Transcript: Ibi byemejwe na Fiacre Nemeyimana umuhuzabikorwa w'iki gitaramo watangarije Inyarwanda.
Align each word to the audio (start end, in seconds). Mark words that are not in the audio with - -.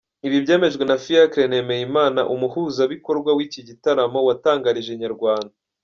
Ibi 0.27 0.37
byemejwe 0.43 0.83
na 0.89 0.97
Fiacre 1.03 1.43
Nemeyimana 1.51 2.21
umuhuzabikorwa 2.33 3.29
w'iki 3.37 3.61
gitaramo 3.67 4.19
watangarije 4.27 4.89
Inyarwanda. 4.95 5.53